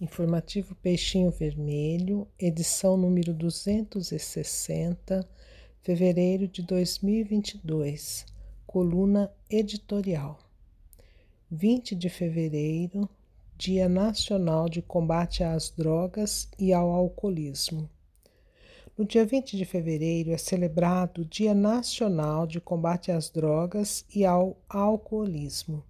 Informativo 0.00 0.74
Peixinho 0.74 1.30
Vermelho, 1.30 2.26
edição 2.36 2.96
número 2.96 3.32
260, 3.32 5.24
fevereiro 5.82 6.48
de 6.48 6.62
2022, 6.62 8.26
coluna 8.66 9.32
editorial. 9.48 10.40
20 11.48 11.94
de 11.94 12.08
fevereiro, 12.08 13.08
Dia 13.56 13.88
Nacional 13.88 14.68
de 14.68 14.82
Combate 14.82 15.44
às 15.44 15.70
Drogas 15.70 16.48
e 16.58 16.72
ao 16.72 16.90
Alcoolismo. 16.90 17.88
No 18.98 19.04
dia 19.04 19.24
20 19.24 19.56
de 19.56 19.64
fevereiro 19.64 20.32
é 20.32 20.36
celebrado 20.36 21.22
o 21.22 21.24
Dia 21.24 21.54
Nacional 21.54 22.48
de 22.48 22.60
Combate 22.60 23.12
às 23.12 23.30
Drogas 23.30 24.04
e 24.12 24.24
ao 24.24 24.56
Alcoolismo. 24.68 25.84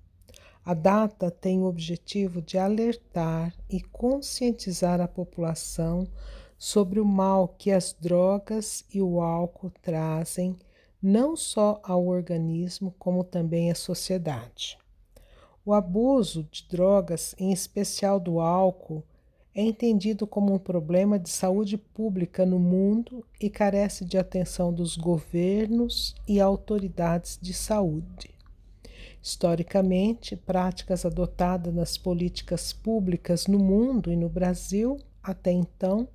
A 0.67 0.73
data 0.73 1.31
tem 1.31 1.61
o 1.61 1.67
objetivo 1.67 2.41
de 2.41 2.57
alertar 2.57 3.55
e 3.69 3.83
conscientizar 3.83 4.99
a 4.99 5.07
população 5.07 6.09
sobre 6.57 6.99
o 6.99 7.05
mal 7.05 7.49
que 7.49 7.71
as 7.71 7.93
drogas 7.93 8.83
e 8.93 9.03
o 9.03 9.21
álcool 9.21 9.71
trazem 9.83 10.57
não 11.03 11.37
só 11.37 11.79
ao 11.83 12.07
organismo, 12.07 12.95
como 12.99 13.23
também 13.23 13.71
à 13.71 13.75
sociedade. 13.75 14.79
O 15.67 15.75
abuso 15.75 16.49
de 16.51 16.67
drogas, 16.67 17.35
em 17.39 17.53
especial 17.53 18.19
do 18.19 18.41
álcool, 18.41 19.05
é 19.55 19.61
entendido 19.61 20.27
como 20.27 20.55
um 20.55 20.59
problema 20.59 21.19
de 21.19 21.29
saúde 21.29 21.77
pública 21.77 22.47
no 22.47 22.59
mundo 22.59 23.23
e 23.39 23.51
carece 23.51 24.03
de 24.03 24.17
atenção 24.17 24.73
dos 24.73 24.97
governos 24.97 26.15
e 26.27 26.41
autoridades 26.41 27.39
de 27.41 27.53
saúde. 27.53 28.34
Historicamente, 29.27 30.37
práticas 30.37 31.07
adotadas 31.07 31.75
nas 31.75 31.97
políticas 31.97 32.75
públicas 32.75 33.47
no 33.47 33.59
mundo 33.59 34.13
e 34.13 34.17
no 34.17 34.29
Brasil 34.29 34.99
até 35.23 35.51
então 35.51 36.07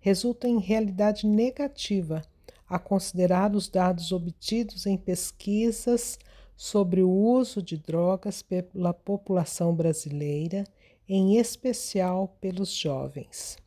resultam 0.00 0.48
em 0.48 0.58
realidade 0.60 1.26
negativa, 1.26 2.22
a 2.66 2.78
considerar 2.78 3.54
os 3.54 3.68
dados 3.68 4.12
obtidos 4.12 4.86
em 4.86 4.96
pesquisas 4.96 6.18
sobre 6.56 7.02
o 7.02 7.10
uso 7.10 7.60
de 7.60 7.76
drogas 7.76 8.40
pela 8.40 8.94
população 8.94 9.74
brasileira, 9.74 10.64
em 11.06 11.36
especial 11.36 12.34
pelos 12.40 12.74
jovens. 12.74 13.58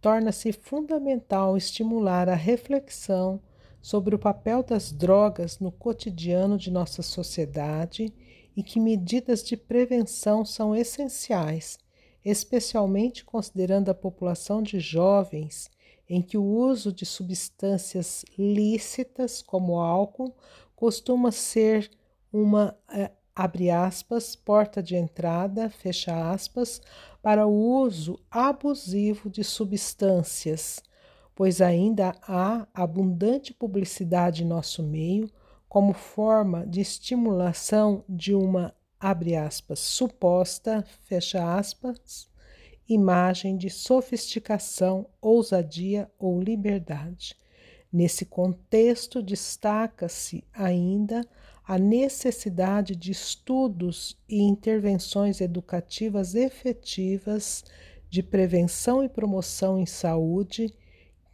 Torna-se 0.00 0.52
fundamental 0.52 1.56
estimular 1.56 2.28
a 2.28 2.36
reflexão 2.36 3.40
sobre 3.82 4.14
o 4.14 4.18
papel 4.18 4.62
das 4.62 4.92
drogas 4.92 5.58
no 5.58 5.72
cotidiano 5.72 6.58
de 6.58 6.70
nossa 6.70 7.02
sociedade 7.02 8.12
e 8.56 8.62
que 8.62 8.80
medidas 8.80 9.42
de 9.42 9.56
prevenção 9.56 10.44
são 10.44 10.74
essenciais, 10.74 11.78
especialmente 12.24 13.24
considerando 13.24 13.90
a 13.90 13.94
população 13.94 14.62
de 14.62 14.78
jovens 14.78 15.70
em 16.08 16.20
que 16.20 16.36
o 16.36 16.42
uso 16.44 16.92
de 16.92 17.06
substâncias 17.06 18.24
lícitas, 18.36 19.40
como 19.40 19.78
álcool, 19.78 20.34
costuma 20.74 21.30
ser 21.30 21.88
uma, 22.32 22.76
eh, 22.92 23.12
abre 23.34 23.70
aspas, 23.70 24.34
porta 24.34 24.82
de 24.82 24.96
entrada, 24.96 25.70
fecha 25.70 26.32
aspas, 26.32 26.82
para 27.22 27.46
o 27.46 27.52
uso 27.52 28.18
abusivo 28.28 29.30
de 29.30 29.44
substâncias 29.44 30.82
pois 31.40 31.62
ainda 31.62 32.14
há 32.20 32.68
abundante 32.74 33.54
publicidade 33.54 34.44
em 34.44 34.46
nosso 34.46 34.82
meio 34.82 35.26
como 35.70 35.94
forma 35.94 36.66
de 36.66 36.82
estimulação 36.82 38.04
de 38.06 38.34
uma, 38.34 38.74
abre 39.00 39.34
aspas, 39.34 39.78
suposta, 39.78 40.84
fecha 41.06 41.56
aspas, 41.56 42.28
imagem 42.86 43.56
de 43.56 43.70
sofisticação, 43.70 45.08
ousadia 45.18 46.10
ou 46.18 46.42
liberdade. 46.42 47.34
Nesse 47.90 48.26
contexto, 48.26 49.22
destaca-se 49.22 50.44
ainda 50.52 51.26
a 51.66 51.78
necessidade 51.78 52.94
de 52.94 53.12
estudos 53.12 54.14
e 54.28 54.42
intervenções 54.42 55.40
educativas 55.40 56.34
efetivas 56.34 57.64
de 58.10 58.22
prevenção 58.22 59.02
e 59.02 59.08
promoção 59.08 59.78
em 59.78 59.86
saúde 59.86 60.76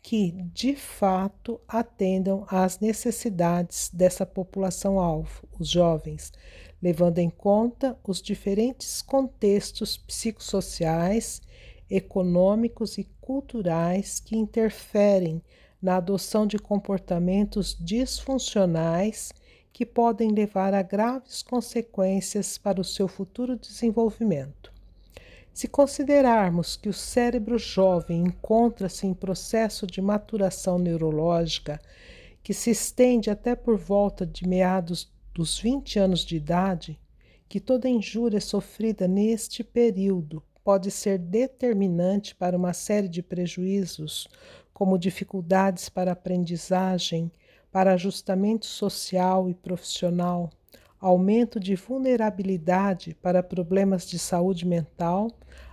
que 0.07 0.31
de 0.55 0.77
fato 0.77 1.61
atendam 1.67 2.47
às 2.49 2.79
necessidades 2.79 3.91
dessa 3.93 4.25
população-alvo, 4.25 5.49
os 5.59 5.69
jovens, 5.69 6.33
levando 6.81 7.19
em 7.19 7.29
conta 7.29 7.99
os 8.07 8.23
diferentes 8.23 9.03
contextos 9.03 9.97
psicossociais, 9.97 11.43
econômicos 11.91 12.99
e 12.99 13.05
culturais 13.21 14.21
que 14.21 14.37
interferem 14.37 15.43
na 15.83 15.97
adoção 15.97 16.47
de 16.47 16.57
comportamentos 16.57 17.77
disfuncionais 17.77 19.33
que 19.73 19.85
podem 19.85 20.31
levar 20.31 20.73
a 20.73 20.83
graves 20.83 21.43
consequências 21.43 22.57
para 22.57 22.81
o 22.81 22.85
seu 22.85 23.09
futuro 23.09 23.57
desenvolvimento. 23.57 24.76
Se 25.57 25.67
considerarmos 25.67 26.77
que 26.77 26.87
o 26.87 26.93
cérebro 26.93 27.59
jovem 27.59 28.25
encontra-se 28.25 29.07
em 29.07 29.15
processo 29.15 29.87
de 29.87 30.03
maturação 30.03 30.79
neurológica 30.79 31.81
que 32.43 32.53
se 32.53 32.71
estende 32.71 33.31
até 33.31 33.57
por 33.57 33.79
volta 33.79 34.27
de 34.27 34.47
meados 34.47 35.11
dos 35.33 35.59
20 35.59 35.99
anos 35.99 36.27
de 36.27 36.37
idade, 36.37 37.01
que 37.49 37.59
toda 37.59 37.89
injúria 37.89 38.39
sofrida 38.39 39.09
neste 39.09 39.65
período 39.65 40.43
pode 40.63 40.91
ser 40.91 41.17
determinante 41.17 42.35
para 42.35 42.55
uma 42.55 42.75
série 42.75 43.09
de 43.09 43.23
prejuízos, 43.23 44.29
como 44.75 44.99
dificuldades 44.99 45.89
para 45.89 46.13
aprendizagem, 46.13 47.33
para 47.73 47.95
ajustamento 47.95 48.67
social 48.67 49.49
e 49.49 49.55
profissional, 49.55 50.51
aumento 51.07 51.61
de 51.61 51.77
vulnerabilidade 51.77 53.15
para 53.23 53.41
problemas 53.41 54.09
de 54.09 54.19
saúde 54.19 54.67
mental, 54.67 55.31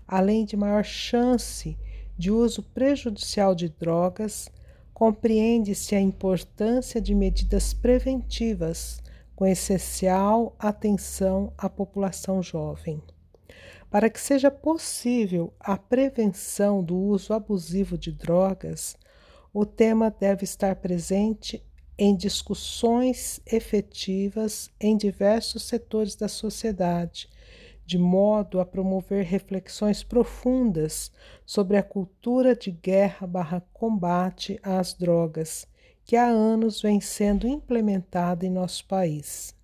além 0.08 0.46
de 0.46 0.56
maior 0.56 0.84
chance 0.84 1.76
de 2.16 2.30
uso 2.30 2.62
prejudicial 2.62 3.56
de 3.56 3.68
drogas, 3.68 4.52
compreende-se 4.94 5.96
a 5.96 6.00
importância 6.00 7.02
de 7.02 7.16
medidas 7.16 7.74
preventivas 7.74 9.02
com 9.36 9.48
essencial 9.48 10.56
atenção 10.60 11.52
à 11.58 11.68
população 11.68 12.44
jovem. 12.44 13.02
Para 13.90 14.12
que 14.12 14.22
seja 14.22 14.52
possível 14.52 15.52
a 15.60 15.76
prevenção 15.76 16.84
do 16.84 16.96
uso 16.96 17.34
abusivo 17.34 17.98
de 17.98 18.12
drogas, 18.12 18.96
o 19.52 19.66
tema 19.66 20.12
deve 20.12 20.44
estar 20.44 20.76
presente 20.76 21.64
em 21.98 22.16
discussões 22.16 23.40
efetivas 23.46 24.70
em 24.80 24.98
diversos 24.98 25.64
setores 25.64 26.16
da 26.16 26.28
sociedade, 26.28 27.30
de 27.86 27.98
modo 27.98 28.59
a 28.59 28.66
promover 28.66 29.26
reflexões 29.26 30.04
profundas 30.04 31.12
sobre 31.46 31.78
a 31.78 31.84
cultura 31.84 32.56
de 32.56 32.72
guerra 32.72 33.28
barra 33.28 33.62
combate 33.74 34.59
às 34.64 34.94
drogas, 34.94 35.68
que 36.06 36.16
há 36.16 36.26
anos 36.26 36.81
vem 36.81 37.00
sendo 37.00 37.48
implementada 37.48 38.46
em 38.46 38.50
nosso 38.50 38.86
país. 38.86 39.56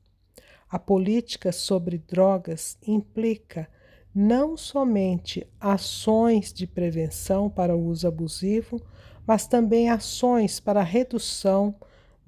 A 0.69 0.77
política 0.77 1.51
sobre 1.51 1.97
drogas 1.97 2.77
implica 2.85 3.67
não 4.13 4.57
somente 4.57 5.47
ações 5.59 6.51
de 6.53 6.67
prevenção 6.67 7.49
para 7.49 7.75
o 7.75 7.85
uso 7.85 8.07
abusivo, 8.07 8.81
mas 9.25 9.47
também 9.47 9.89
ações 9.89 10.59
para 10.59 10.81
a 10.81 10.83
redução 10.83 11.75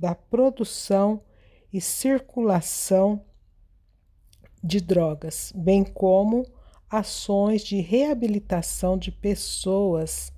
da 0.02 0.16
produção 0.16 1.22
e 1.72 1.80
circulação 1.80 3.24
de 4.64 4.82
drogas, 4.82 5.54
bem 5.56 5.84
como 5.84 6.44
ações 6.90 7.62
de 7.62 7.80
reabilitação 7.80 8.98
de 8.98 9.12
pessoas 9.12 10.34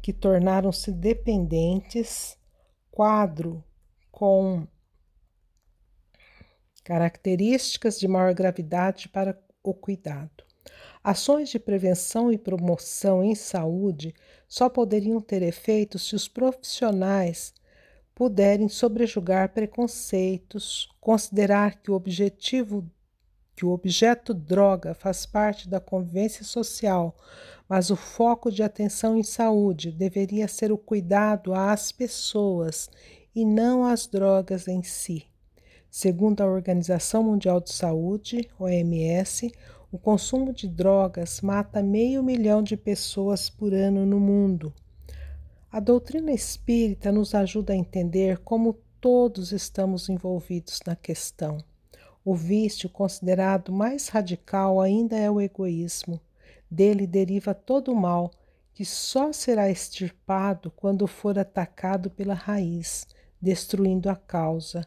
que 0.00 0.12
tornaram-se 0.12 0.92
dependentes, 0.92 2.38
quadro 2.92 3.64
com 4.12 4.68
características 6.84 7.98
de 7.98 8.06
maior 8.06 8.32
gravidade 8.32 9.08
para 9.08 9.36
o 9.64 9.74
cuidado. 9.74 10.44
Ações 11.02 11.48
de 11.48 11.58
prevenção 11.58 12.30
e 12.30 12.38
promoção 12.38 13.24
em 13.24 13.34
saúde 13.34 14.14
só 14.46 14.68
poderiam 14.68 15.20
ter 15.20 15.42
efeito 15.42 15.98
se 15.98 16.14
os 16.14 16.28
profissionais 16.28 17.52
puderem 18.18 18.68
sobrejugar 18.68 19.50
preconceitos, 19.50 20.88
considerar 21.00 21.80
que 21.80 21.88
o 21.88 21.94
objetivo 21.94 22.84
que 23.54 23.64
o 23.64 23.70
objeto 23.70 24.34
droga 24.34 24.92
faz 24.92 25.24
parte 25.24 25.68
da 25.68 25.78
convivência 25.78 26.42
social, 26.42 27.16
mas 27.68 27.90
o 27.90 27.96
foco 27.96 28.50
de 28.50 28.60
atenção 28.60 29.16
em 29.16 29.22
saúde 29.22 29.92
deveria 29.92 30.48
ser 30.48 30.72
o 30.72 30.76
cuidado 30.76 31.54
às 31.54 31.92
pessoas 31.92 32.90
e 33.32 33.44
não 33.44 33.84
às 33.84 34.08
drogas 34.08 34.66
em 34.66 34.82
si. 34.82 35.24
Segundo 35.88 36.40
a 36.40 36.46
Organização 36.46 37.22
Mundial 37.22 37.60
de 37.60 37.72
Saúde, 37.72 38.50
OMS, 38.58 39.52
O 39.90 39.98
consumo 39.98 40.52
de 40.52 40.68
drogas 40.68 41.40
mata 41.40 41.82
meio 41.82 42.22
milhão 42.22 42.62
de 42.62 42.76
pessoas 42.76 43.48
por 43.48 43.72
ano 43.72 44.04
no 44.04 44.20
mundo. 44.20 44.74
A 45.70 45.80
doutrina 45.80 46.32
espírita 46.32 47.12
nos 47.12 47.34
ajuda 47.34 47.74
a 47.74 47.76
entender 47.76 48.38
como 48.38 48.78
todos 48.98 49.52
estamos 49.52 50.08
envolvidos 50.08 50.80
na 50.86 50.96
questão. 50.96 51.58
O 52.24 52.34
vício 52.34 52.88
considerado 52.88 53.70
mais 53.70 54.08
radical 54.08 54.80
ainda 54.80 55.14
é 55.14 55.30
o 55.30 55.38
egoísmo. 55.38 56.18
Dele 56.70 57.06
deriva 57.06 57.52
todo 57.52 57.92
o 57.92 57.96
mal, 57.96 58.30
que 58.72 58.82
só 58.82 59.30
será 59.30 59.68
extirpado 59.68 60.70
quando 60.70 61.06
for 61.06 61.38
atacado 61.38 62.08
pela 62.08 62.34
raiz, 62.34 63.06
destruindo 63.38 64.08
a 64.08 64.16
causa. 64.16 64.86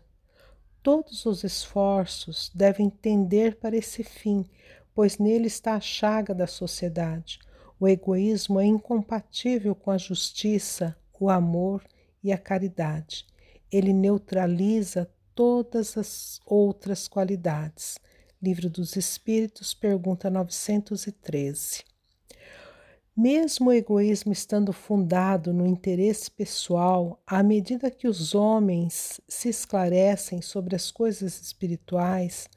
Todos 0.81 1.28
os 1.28 1.44
esforços 1.44 2.51
devem 2.56 2.89
tender 2.89 3.56
para 3.57 3.78
esse 3.78 4.04
fim, 4.04 4.50
pois 4.95 5.19
nele 5.19 5.45
está 5.45 5.75
a 5.75 5.80
chaga 5.80 6.33
da 6.33 6.48
sociedade. 6.48 7.39
O 7.81 7.88
egoísmo 7.88 8.60
é 8.60 8.66
incompatível 8.68 9.74
com 9.74 9.89
a 9.89 9.98
justiça, 9.98 10.95
o 11.19 11.31
amor 11.31 11.83
e 12.24 12.31
a 12.31 12.38
caridade. 12.38 13.25
Ele 13.72 13.92
neutraliza 13.92 15.10
todas 15.33 15.98
as 15.98 16.39
outras 16.45 17.07
qualidades. 17.07 17.98
Livro 18.39 18.69
dos 18.69 18.95
Espíritos, 18.95 19.74
pergunta 19.74 20.30
913. 20.30 21.83
Mesmo 23.18 23.72
o 23.72 23.74
egoísmo 23.74 24.31
estando 24.31 24.72
fundado 24.72 25.51
no 25.51 25.66
interesse 25.66 26.30
pessoal, 26.30 27.19
à 27.25 27.42
medida 27.42 27.89
que 27.89 28.07
os 28.07 28.36
homens 28.36 29.19
se 29.28 29.50
esclarecem 29.50 30.39
sobre 30.39 30.75
as 30.75 30.92
coisas 30.92 31.42
espirituais, 31.42 32.48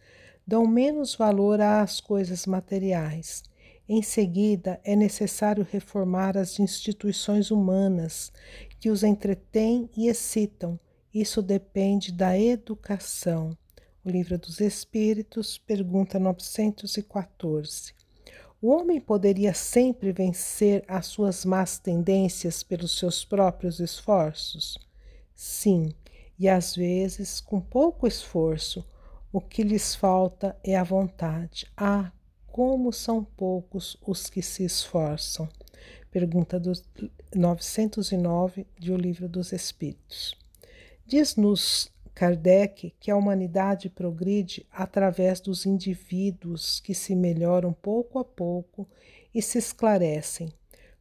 dão 0.46 0.66
menos 0.66 1.14
valor 1.14 1.62
às 1.62 1.98
coisas 1.98 2.44
materiais. 2.44 3.42
Em 3.86 4.02
seguida, 4.02 4.80
é 4.82 4.96
necessário 4.96 5.66
reformar 5.70 6.38
as 6.38 6.58
instituições 6.58 7.50
humanas 7.50 8.32
que 8.80 8.88
os 8.88 9.02
entretêm 9.02 9.90
e 9.94 10.08
excitam. 10.08 10.80
Isso 11.12 11.42
depende 11.42 12.10
da 12.10 12.38
educação. 12.38 13.56
O 14.02 14.08
Livro 14.08 14.38
dos 14.38 14.60
Espíritos, 14.60 15.58
pergunta 15.58 16.18
914. 16.18 17.92
O 18.60 18.68
homem 18.68 18.98
poderia 18.98 19.52
sempre 19.52 20.12
vencer 20.12 20.82
as 20.88 21.06
suas 21.06 21.44
más 21.44 21.78
tendências 21.78 22.62
pelos 22.62 22.98
seus 22.98 23.22
próprios 23.22 23.80
esforços? 23.80 24.78
Sim, 25.34 25.94
e 26.38 26.48
às 26.48 26.74
vezes, 26.74 27.38
com 27.38 27.60
pouco 27.60 28.06
esforço, 28.06 28.82
o 29.30 29.40
que 29.40 29.62
lhes 29.62 29.94
falta 29.94 30.56
é 30.64 30.74
a 30.74 30.82
vontade. 30.82 31.66
Ah, 31.76 32.10
como 32.54 32.92
são 32.92 33.24
poucos 33.24 33.96
os 34.06 34.30
que 34.30 34.40
se 34.40 34.64
esforçam. 34.64 35.48
Pergunta 36.08 36.60
do 36.60 36.70
909 37.34 38.64
de 38.78 38.92
O 38.92 38.96
Livro 38.96 39.28
dos 39.28 39.52
Espíritos. 39.52 40.36
Diz-nos 41.04 41.90
Kardec 42.14 42.94
que 43.00 43.10
a 43.10 43.16
humanidade 43.16 43.90
progride 43.90 44.64
através 44.70 45.40
dos 45.40 45.66
indivíduos 45.66 46.78
que 46.78 46.94
se 46.94 47.16
melhoram 47.16 47.72
pouco 47.72 48.20
a 48.20 48.24
pouco 48.24 48.86
e 49.34 49.42
se 49.42 49.58
esclarecem. 49.58 50.48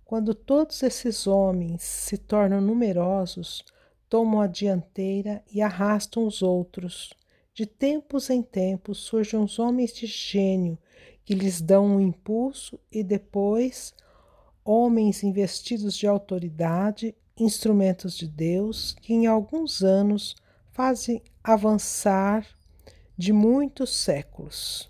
Quando 0.04 0.34
todos 0.34 0.82
esses 0.82 1.28
homens 1.28 1.84
se 1.84 2.18
tornam 2.18 2.62
numerosos, 2.62 3.64
tomam 4.10 4.42
a 4.42 4.48
dianteira 4.48 5.44
e 5.54 5.62
arrastam 5.62 6.26
os 6.26 6.42
outros. 6.42 7.14
De 7.54 7.68
tempos 7.68 8.32
em 8.32 8.42
tempos 8.42 8.98
surgem 8.98 9.40
os 9.40 9.60
homens 9.60 9.94
de 9.94 10.08
gênio 10.08 10.80
que 11.26 11.34
lhes 11.34 11.62
dão 11.62 11.86
um 11.86 12.00
impulso 12.00 12.80
e 12.92 13.04
depois 13.04 13.94
homens 14.64 15.24
investidos 15.24 15.96
de 15.96 16.08
autoridade, 16.08 17.16
instrumentos 17.38 18.16
de 18.18 18.28
Deus, 18.28 18.96
que 19.02 19.14
em 19.14 19.28
alguns 19.28 19.84
anos 19.84 20.36
fazem 20.72 21.22
avançar 21.44 22.48
de 23.18 23.34
muitos 23.34 23.96
séculos. 23.96 24.90